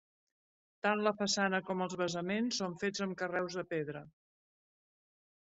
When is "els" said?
1.87-1.93